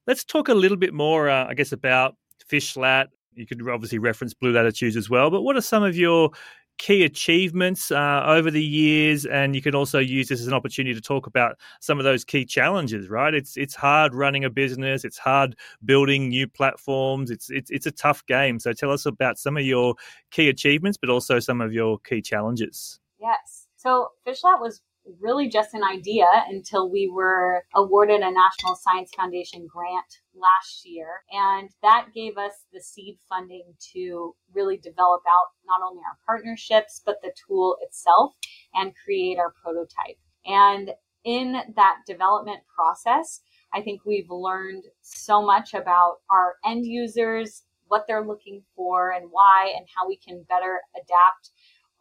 [0.07, 2.15] Let's talk a little bit more, uh, I guess, about
[2.49, 3.07] FishLat.
[3.33, 6.31] You could obviously reference Blue Latitudes as well, but what are some of your
[6.77, 10.93] key achievements uh, over the years, and you can also use this as an opportunity
[10.93, 13.09] to talk about some of those key challenges.
[13.09, 13.33] Right?
[13.33, 15.05] It's it's hard running a business.
[15.05, 17.31] It's hard building new platforms.
[17.31, 18.59] It's it's it's a tough game.
[18.59, 19.95] So tell us about some of your
[20.31, 22.99] key achievements, but also some of your key challenges.
[23.19, 23.67] Yes.
[23.77, 24.81] So FishLat was
[25.19, 31.07] really just an idea until we were awarded a National Science Foundation grant last year.
[31.31, 37.01] And that gave us the seed funding to really develop out not only our partnerships,
[37.05, 38.33] but the tool itself
[38.73, 40.17] and create our prototype.
[40.45, 40.91] And
[41.23, 43.41] in that development process,
[43.73, 49.25] I think we've learned so much about our end users, what they're looking for and
[49.29, 51.51] why, and how we can better adapt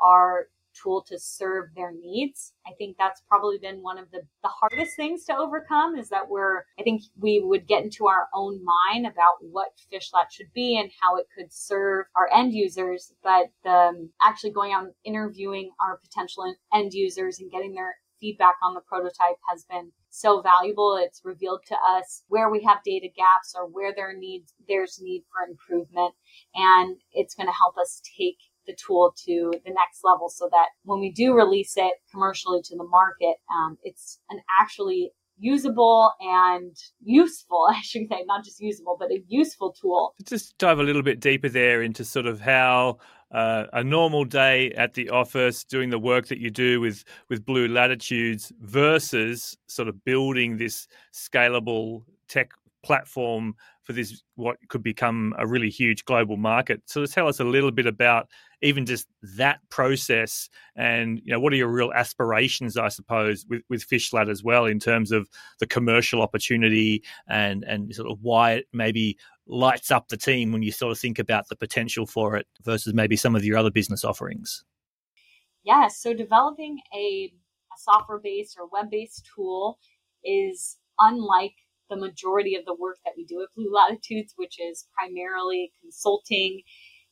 [0.01, 0.49] our
[0.81, 2.53] tool to serve their needs.
[2.67, 6.29] I think that's probably been one of the, the hardest things to overcome is that
[6.29, 10.79] we're, I think we would get into our own mind about what FishLat should be
[10.79, 13.13] and how it could serve our end users.
[13.23, 18.55] But um, actually going out and interviewing our potential end users and getting their feedback
[18.63, 20.99] on the prototype has been so valuable.
[21.01, 25.25] It's revealed to us where we have data gaps or where there needs there's need
[25.31, 26.15] for improvement,
[26.55, 30.67] and it's going to help us take the tool to the next level so that
[30.85, 36.77] when we do release it commercially to the market, um, it's an actually usable and
[37.03, 40.15] useful, I should say, not just usable, but a useful tool.
[40.25, 42.99] Just dive a little bit deeper there into sort of how
[43.33, 47.45] uh, a normal day at the office doing the work that you do with with
[47.45, 52.53] Blue Latitudes versus sort of building this scalable tech
[52.85, 56.83] platform for this what could become a really huge global market.
[56.87, 58.29] So tell us a little bit about
[58.65, 63.63] even just that process and you know what are your real aspirations i suppose with,
[63.69, 65.29] with fishlat as well in terms of
[65.61, 69.17] the commercial opportunity and and sort of why it maybe
[69.47, 72.95] lights up the team when you sort of think about the potential for it versus
[72.95, 74.65] maybe some of your other business offerings
[75.63, 79.79] yeah so developing a, a software based or web based tool
[80.25, 81.55] is unlike
[81.91, 86.63] the majority of the work that we do at blue latitudes which is primarily consulting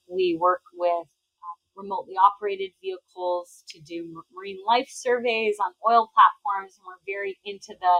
[0.08, 1.08] we work with
[1.42, 6.76] um, remotely operated vehicles to do marine life surveys on oil platforms.
[6.76, 7.96] And we're very into the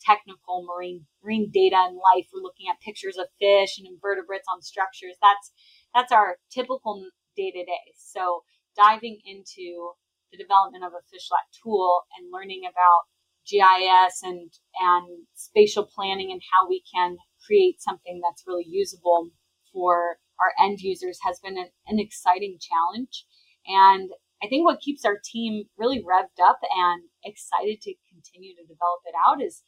[0.00, 2.26] technical marine marine data and life.
[2.32, 5.16] We're looking at pictures of fish and invertebrates on structures.
[5.22, 5.52] That's
[5.94, 7.06] that's our typical
[7.36, 7.86] day to day.
[7.96, 8.42] So
[8.76, 9.94] diving into
[10.32, 13.06] the development of a FishLat tool and learning about
[13.48, 14.50] GIS and
[14.80, 19.30] and spatial planning and how we can create something that's really usable
[19.72, 23.26] for our end users has been an, an exciting challenge.
[23.66, 24.10] And
[24.42, 29.00] I think what keeps our team really revved up and excited to continue to develop
[29.06, 29.62] it out is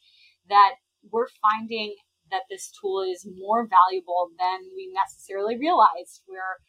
[0.49, 0.75] that
[1.11, 1.95] we're finding
[2.31, 6.23] that this tool is more valuable than we necessarily realized.
[6.27, 6.59] We're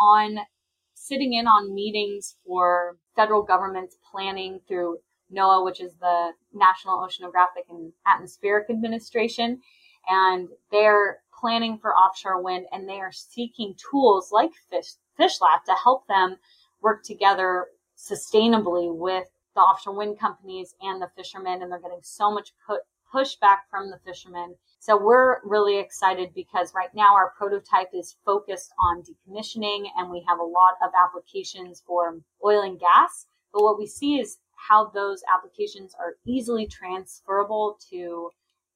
[0.00, 0.38] on
[0.94, 4.98] sitting in on meetings for federal government's planning through
[5.34, 9.60] NOAA, which is the National Oceanographic and Atmospheric Administration,
[10.08, 15.74] and they're planning for offshore wind and they are seeking tools like Fish, FishLat to
[15.82, 16.36] help them
[16.80, 17.66] work together
[17.96, 21.62] sustainably with the offshore wind companies and the fishermen.
[21.62, 22.80] And they're getting so much put,
[23.12, 24.54] pushback from the fishermen.
[24.78, 30.24] So we're really excited because right now our prototype is focused on decommissioning and we
[30.28, 33.26] have a lot of applications for oil and gas.
[33.52, 38.30] But what we see is how those applications are easily transferable to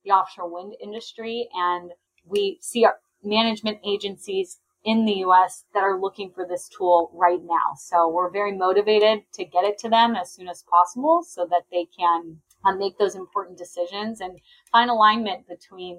[0.04, 1.92] the offshore wind industry and
[2.24, 7.40] we see our management agencies in the US that are looking for this tool right
[7.42, 7.74] now.
[7.76, 11.64] So we're very motivated to get it to them as soon as possible so that
[11.72, 14.38] they can uh, make those important decisions and
[14.70, 15.98] find alignment between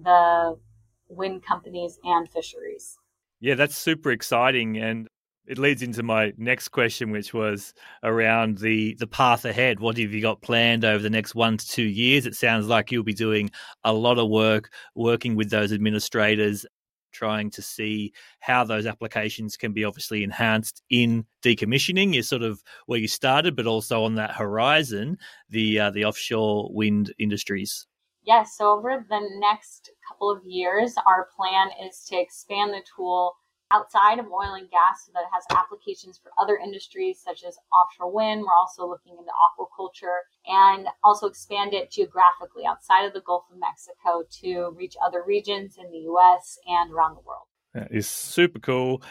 [0.00, 0.56] the
[1.08, 2.96] wind companies and fisheries.
[3.40, 4.78] Yeah, that's super exciting.
[4.78, 5.08] And
[5.48, 7.72] it leads into my next question, which was
[8.02, 9.80] around the the path ahead.
[9.80, 12.26] What have you got planned over the next one to two years?
[12.26, 13.50] It sounds like you'll be doing
[13.82, 16.66] a lot of work, working with those administrators,
[17.12, 22.14] trying to see how those applications can be obviously enhanced in decommissioning.
[22.14, 25.16] Is sort of where you started, but also on that horizon,
[25.48, 27.86] the uh, the offshore wind industries.
[28.22, 28.58] Yes.
[28.58, 33.34] So over the next couple of years, our plan is to expand the tool
[33.70, 37.58] outside of oil and gas so that it has applications for other industries such as
[37.72, 38.42] offshore wind.
[38.42, 43.58] We're also looking into aquaculture and also expand it geographically outside of the Gulf of
[43.58, 47.46] Mexico to reach other regions in the US and around the world.
[47.74, 49.02] That is super cool.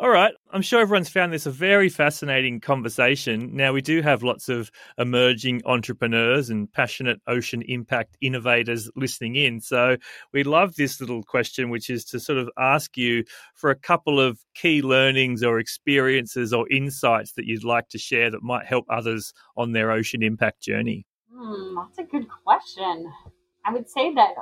[0.00, 0.34] All right.
[0.52, 3.54] I'm sure everyone's found this a very fascinating conversation.
[3.54, 9.60] Now, we do have lots of emerging entrepreneurs and passionate ocean impact innovators listening in.
[9.60, 9.96] So,
[10.32, 13.22] we love this little question, which is to sort of ask you
[13.54, 18.32] for a couple of key learnings or experiences or insights that you'd like to share
[18.32, 21.06] that might help others on their ocean impact journey.
[21.32, 23.12] Hmm, that's a good question.
[23.64, 24.34] I would say that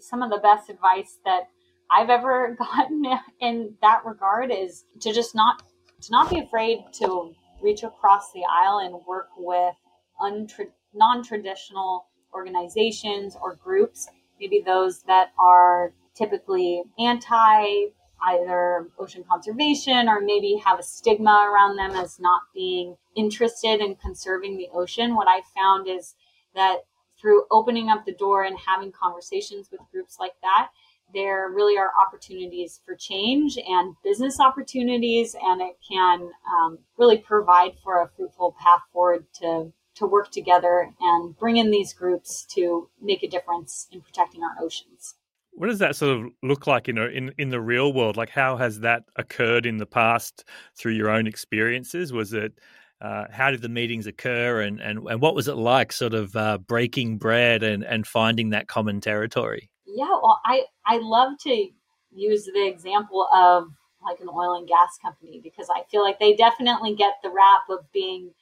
[0.00, 1.48] some of the best advice that
[1.94, 3.04] I've ever gotten
[3.40, 5.62] in that regard is to just not
[6.02, 7.32] to not be afraid to
[7.62, 9.74] reach across the aisle and work with
[10.20, 17.86] untra- non-traditional organizations or groups, maybe those that are typically anti
[18.26, 23.94] either ocean conservation or maybe have a stigma around them as not being interested in
[23.96, 25.14] conserving the ocean.
[25.14, 26.14] What I found is
[26.54, 26.78] that
[27.20, 30.70] through opening up the door and having conversations with groups like that,
[31.12, 37.72] there really are opportunities for change and business opportunities, and it can um, really provide
[37.82, 42.88] for a fruitful path forward to to work together and bring in these groups to
[43.00, 45.14] make a difference in protecting our oceans.
[45.52, 48.16] What does that sort of look like in, in in the real world?
[48.16, 50.44] Like, how has that occurred in the past
[50.76, 52.12] through your own experiences?
[52.12, 52.58] Was it
[53.00, 56.34] uh, how did the meetings occur, and, and and what was it like, sort of
[56.34, 59.70] uh, breaking bread and and finding that common territory?
[59.94, 61.68] Yeah, well, I I love to
[62.12, 63.68] use the example of
[64.02, 67.62] like an oil and gas company because I feel like they definitely get the rap
[67.70, 68.32] of being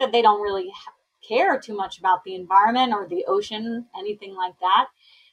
[0.00, 0.70] that they don't really
[1.26, 4.88] care too much about the environment or the ocean, anything like that.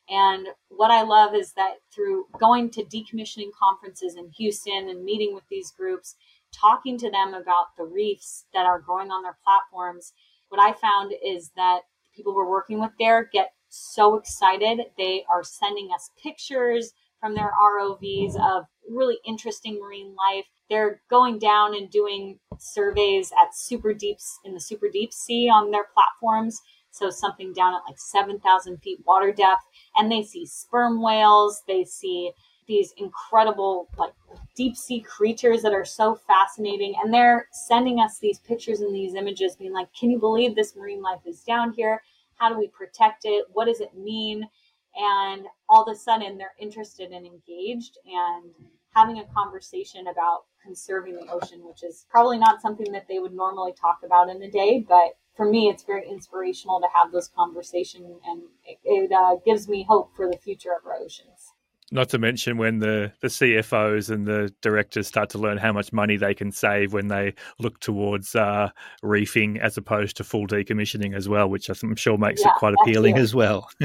[0.09, 5.33] And what I love is that through going to decommissioning conferences in Houston and meeting
[5.33, 6.15] with these groups,
[6.53, 10.13] talking to them about the reefs that are growing on their platforms,
[10.49, 11.81] what I found is that
[12.15, 14.79] people we're working with there get so excited.
[14.97, 20.45] They are sending us pictures from their ROVs of really interesting marine life.
[20.69, 25.71] They're going down and doing surveys at super deeps in the super deep sea on
[25.71, 26.61] their platforms.
[26.91, 29.63] So something down at like 7,000 feet water depth.
[29.95, 31.61] And they see sperm whales.
[31.67, 32.31] They see
[32.67, 34.13] these incredible like
[34.55, 39.13] deep sea creatures that are so fascinating and they're sending us these pictures and these
[39.13, 42.01] images being like can you believe this marine life is down here
[42.37, 43.45] how do we protect it?
[43.53, 44.47] What does it mean?
[44.95, 48.51] And all of a sudden, they're interested and engaged and
[48.95, 53.33] having a conversation about conserving the ocean, which is probably not something that they would
[53.33, 54.85] normally talk about in a day.
[54.87, 59.67] But for me, it's very inspirational to have those conversations, and it, it uh, gives
[59.67, 61.54] me hope for the future of our oceans.
[61.95, 65.93] Not to mention when the, the CFOs and the directors start to learn how much
[65.93, 68.69] money they can save when they look towards uh,
[69.01, 72.73] reefing as opposed to full decommissioning as well, which I'm sure makes yeah, it quite
[72.81, 73.69] appealing as well.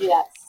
[0.00, 0.39] yes.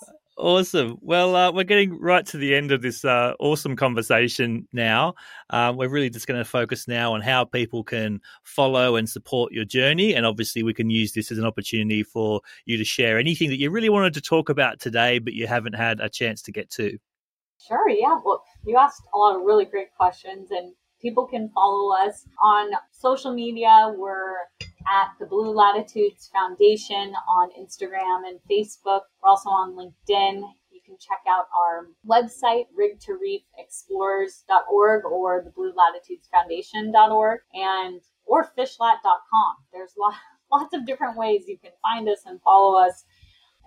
[0.41, 0.97] Awesome.
[1.01, 5.13] Well, uh, we're getting right to the end of this uh, awesome conversation now.
[5.51, 9.53] Um, we're really just going to focus now on how people can follow and support
[9.53, 10.15] your journey.
[10.15, 13.59] And obviously, we can use this as an opportunity for you to share anything that
[13.59, 16.71] you really wanted to talk about today, but you haven't had a chance to get
[16.71, 16.97] to.
[17.59, 17.87] Sure.
[17.89, 18.19] Yeah.
[18.25, 20.73] Well, you asked a lot of really great questions, and
[21.03, 23.93] people can follow us on social media.
[23.95, 24.37] We're
[24.87, 29.01] at the Blue Latitudes Foundation on Instagram and Facebook.
[29.21, 30.41] We're also on LinkedIn.
[30.71, 39.55] You can check out our website, rig2reefexplorers.org or the Blue Latitudes Foundation.org and or fishlat.com.
[39.73, 39.95] There's
[40.51, 43.05] lots of different ways you can find us and follow us.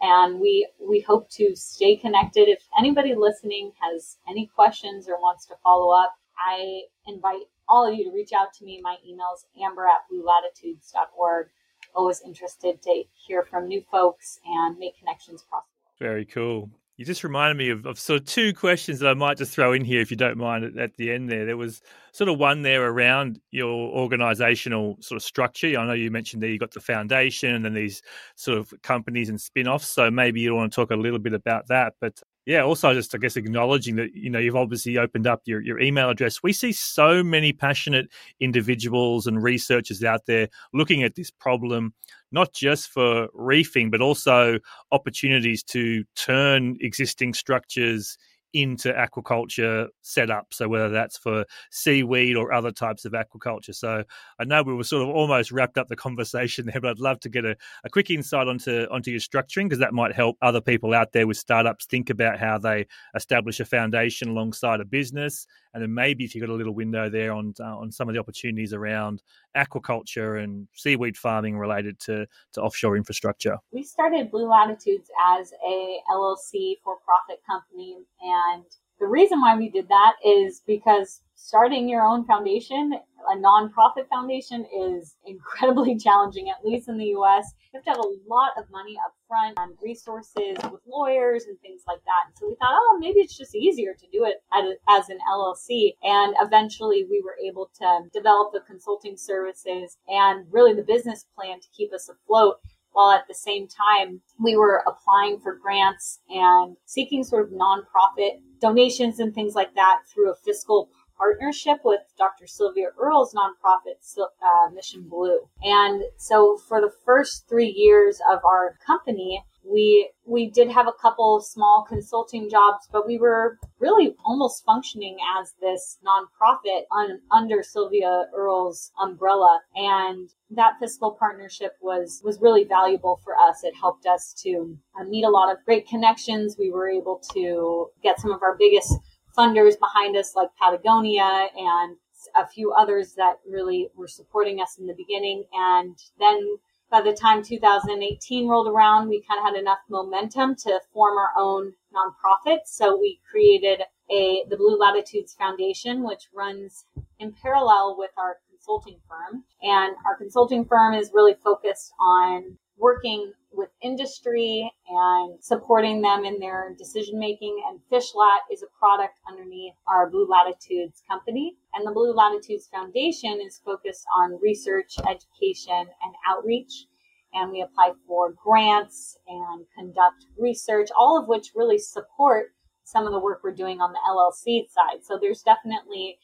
[0.00, 2.48] And we we hope to stay connected.
[2.48, 7.94] If anybody listening has any questions or wants to follow up, I invite all of
[7.94, 8.80] you to reach out to me.
[8.82, 11.48] My email's amber at bluelatitudes.org.
[11.94, 15.68] Always interested to hear from new folks and make connections possible.
[15.98, 16.70] Very cool.
[16.96, 19.72] You just reminded me of, of, sort of two questions that I might just throw
[19.72, 21.44] in here if you don't mind at, at, the end there.
[21.44, 25.76] There was sort of one there around your organizational sort of structure.
[25.76, 28.00] I know you mentioned that you got the foundation and then these
[28.36, 29.88] sort of companies and spin offs.
[29.88, 31.94] So maybe you want to talk a little bit about that.
[32.00, 35.60] But yeah, also just I guess acknowledging that you know you've obviously opened up your
[35.62, 36.42] your email address.
[36.42, 41.94] We see so many passionate individuals and researchers out there looking at this problem,
[42.32, 44.58] not just for reefing, but also
[44.92, 48.18] opportunities to turn existing structures
[48.54, 50.54] into aquaculture setup.
[50.54, 53.74] So whether that's for seaweed or other types of aquaculture.
[53.74, 54.04] So
[54.38, 57.20] I know we were sort of almost wrapped up the conversation there, but I'd love
[57.20, 60.60] to get a, a quick insight onto onto your structuring because that might help other
[60.60, 65.46] people out there with startups think about how they establish a foundation alongside a business
[65.74, 68.14] and then maybe if you've got a little window there on uh, on some of
[68.14, 69.22] the opportunities around
[69.56, 73.58] aquaculture and seaweed farming related to to offshore infrastructure.
[73.72, 78.64] We started Blue Latitudes as a LLC for profit company, and
[79.04, 82.94] the reason why we did that is because starting your own foundation,
[83.30, 87.52] a nonprofit foundation, is incredibly challenging, at least in the US.
[87.70, 91.60] You have to have a lot of money up front and resources with lawyers and
[91.60, 92.38] things like that.
[92.38, 94.42] So we thought, oh, maybe it's just easier to do it
[94.88, 95.96] as an LLC.
[96.02, 101.60] And eventually we were able to develop the consulting services and really the business plan
[101.60, 102.56] to keep us afloat
[102.94, 108.40] while at the same time we were applying for grants and seeking sort of nonprofit
[108.60, 112.46] donations and things like that through a fiscal partnership with Dr.
[112.46, 115.40] Sylvia Earle's nonprofit, uh, Mission Blue.
[115.62, 120.92] And so for the first three years of our company, we we did have a
[120.92, 127.62] couple small consulting jobs, but we were really almost functioning as this nonprofit on, under
[127.62, 129.60] Sylvia Earle's umbrella.
[129.74, 133.64] And that fiscal partnership was was really valuable for us.
[133.64, 136.56] It helped us to uh, meet a lot of great connections.
[136.58, 138.92] We were able to get some of our biggest
[139.36, 141.96] funders behind us, like Patagonia and
[142.36, 145.44] a few others that really were supporting us in the beginning.
[145.52, 146.58] And then
[146.94, 151.30] by the time 2018 rolled around, we kind of had enough momentum to form our
[151.36, 152.58] own nonprofit.
[152.66, 153.80] So we created
[154.12, 156.84] a the Blue Latitudes Foundation, which runs
[157.18, 159.42] in parallel with our consulting firm.
[159.60, 166.38] And our consulting firm is really focused on working with industry and supporting them in
[166.40, 167.62] their decision making.
[167.68, 171.56] And Fishlat is a product underneath our Blue Latitudes company.
[171.74, 176.86] And the Blue Latitudes Foundation is focused on research, education, and outreach.
[177.32, 182.54] And we apply for grants and conduct research, all of which really support
[182.84, 185.04] some of the work we're doing on the LLC side.
[185.04, 186.18] So there's definitely,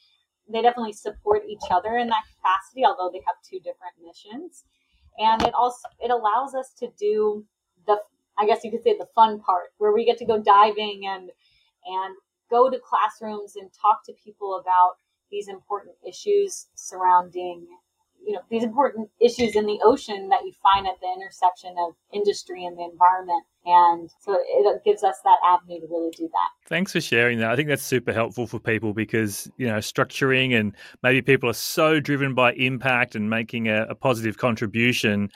[0.52, 4.64] they definitely support each other in that capacity, although they have two different missions
[5.18, 7.44] and it also it allows us to do
[7.86, 7.98] the
[8.38, 11.30] I guess you could say the fun part where we get to go diving and
[11.86, 12.16] and
[12.50, 14.96] go to classrooms and talk to people about
[15.30, 17.66] these important issues surrounding
[18.24, 21.94] you know these important issues in the ocean that you find at the intersection of
[22.12, 26.68] industry and the environment and so it gives us that avenue to really do that.
[26.68, 27.50] Thanks for sharing that.
[27.50, 31.54] I think that's super helpful for people because you know structuring and maybe people are
[31.54, 35.30] so driven by impact and making a, a positive contribution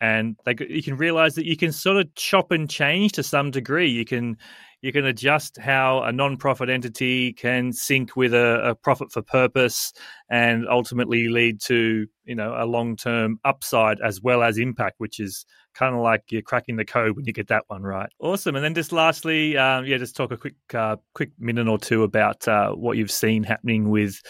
[0.00, 3.50] and they, you can realize that you can sort of chop and change to some
[3.50, 3.90] degree.
[3.90, 4.36] You can
[4.80, 9.92] you can adjust how a non-profit entity can sync with a, a profit for purpose
[10.30, 15.44] and ultimately lead to you know a long-term upside as well as impact which is
[15.78, 18.10] kind of like you're cracking the code when you get that one right.
[18.18, 18.56] Awesome.
[18.56, 22.02] And then just lastly um, yeah just talk a quick uh, quick minute or two
[22.02, 24.20] about uh, what you've seen happening with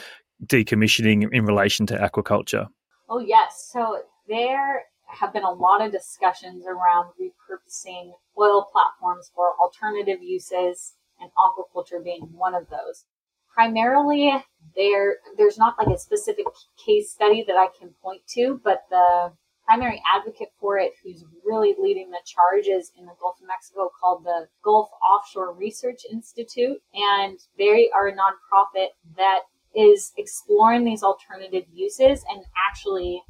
[0.47, 2.67] decommissioning in relation to aquaculture.
[3.09, 3.71] Oh yes.
[3.73, 10.95] So there have been a lot of discussions around repurposing oil platforms for alternative uses
[11.19, 13.07] and aquaculture being one of those.
[13.55, 14.33] Primarily,
[14.77, 16.45] there there's not like a specific
[16.85, 19.33] case study that I can point to, but the
[19.69, 24.25] primary advocate for it who's really leading the charges in the Gulf of Mexico called
[24.25, 26.79] the Gulf Offshore Research Institute.
[26.95, 28.89] And they are a nonprofit
[29.19, 29.41] that
[29.75, 33.23] is exploring these alternative uses and actually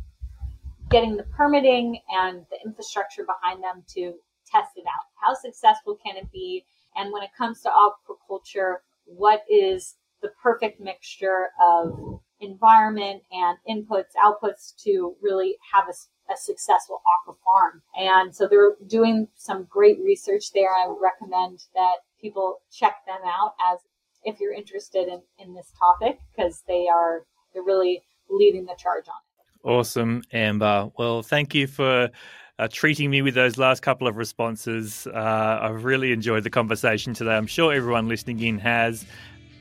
[0.91, 4.15] getting the permitting and the infrastructure behind them to
[4.47, 5.07] test it out.
[5.21, 6.65] How successful can it be?
[6.95, 8.77] And when it comes to aquaculture,
[9.07, 15.93] what is the perfect mixture of environment and inputs, outputs to really have a,
[16.31, 17.83] a successful aqua farm?
[17.97, 20.71] And so they're doing some great research there.
[20.71, 23.79] I would recommend that people check them out as
[24.25, 27.25] if you're interested in, in this topic because they are
[27.55, 29.69] they're really leading the charge on it.
[29.69, 30.91] Awesome, Amber.
[30.99, 32.11] Well, thank you for
[32.59, 35.07] uh, treating me with those last couple of responses.
[35.07, 37.37] Uh, I've really enjoyed the conversation today.
[37.37, 39.05] I'm sure everyone listening in has,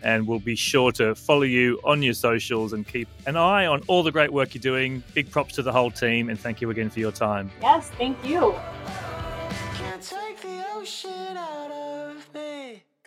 [0.04, 3.82] and we'll be sure to follow you on your socials and keep an eye on
[3.88, 5.04] all the great work you're doing.
[5.14, 7.52] Big props to the whole team, and thank you again for your time.
[7.62, 8.56] Yes, thank you.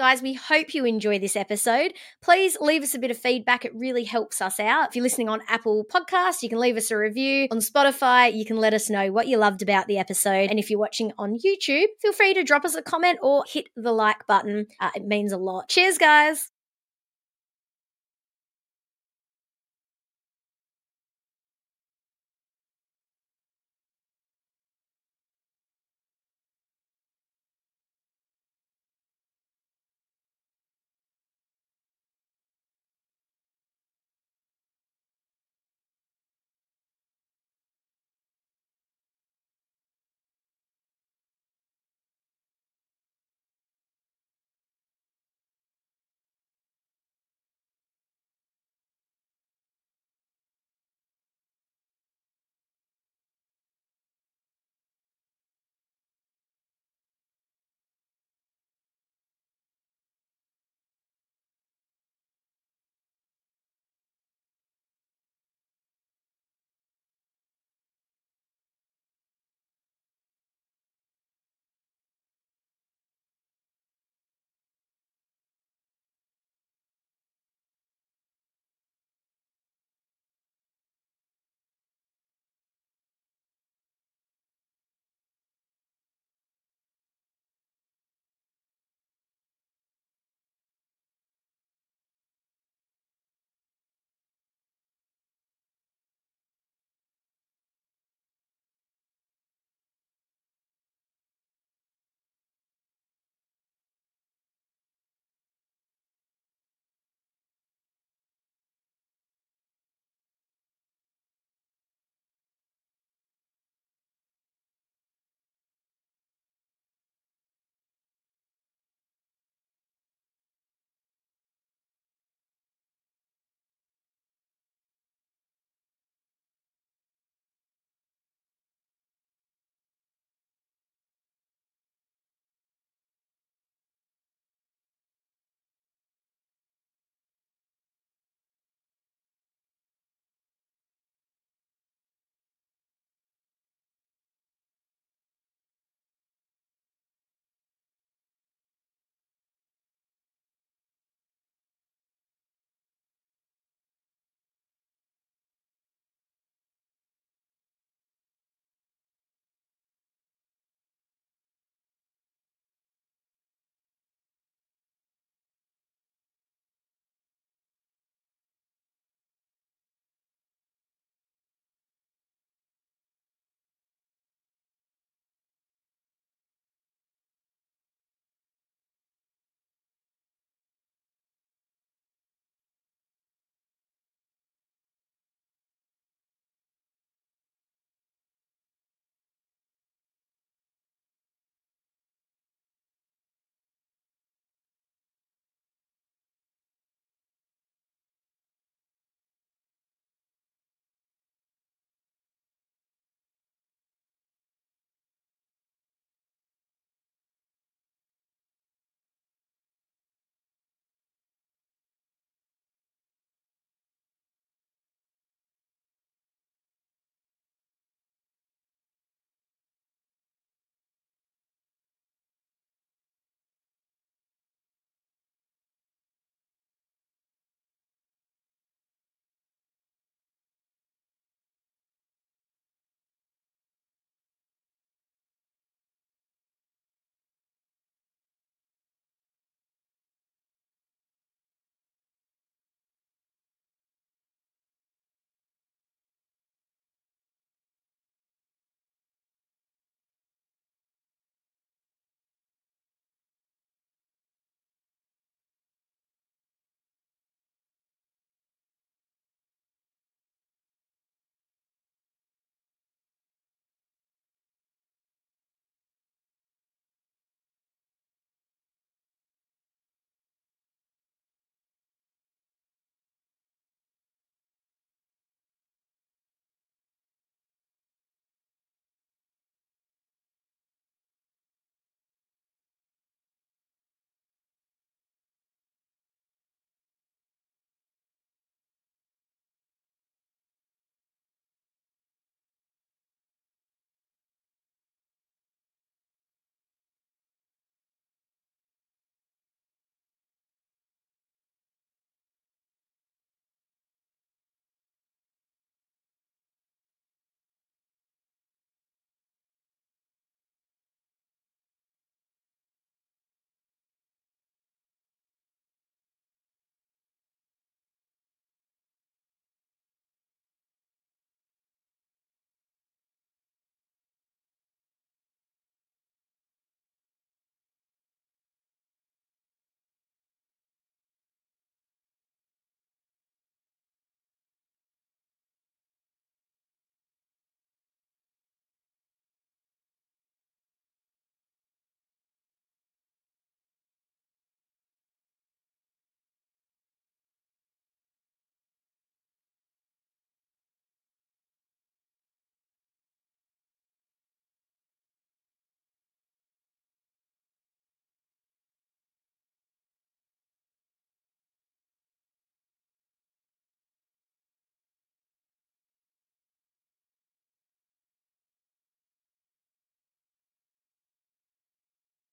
[0.01, 1.93] Guys, we hope you enjoy this episode.
[2.23, 3.67] Please leave us a bit of feedback.
[3.67, 4.89] It really helps us out.
[4.89, 7.49] If you're listening on Apple Podcasts, you can leave us a review.
[7.51, 10.49] On Spotify, you can let us know what you loved about the episode.
[10.49, 13.69] And if you're watching on YouTube, feel free to drop us a comment or hit
[13.77, 14.69] the like button.
[14.81, 15.69] Uh, it means a lot.
[15.69, 16.51] Cheers, guys.